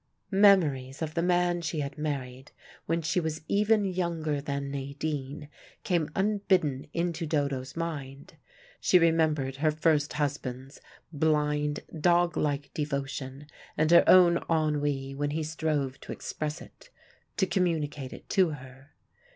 [0.31, 2.51] Memories of the man she had married
[2.87, 5.47] when she was even younger than Nadine,
[5.83, 8.33] came unbidden into Dodo's mind:
[8.79, 10.81] she remembered her first husband's
[11.13, 13.45] blind, dog like devotion
[13.77, 16.89] and her own ennui when he strove to express it,
[17.37, 18.93] to communicate it to her.